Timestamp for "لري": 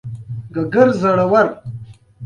1.45-1.53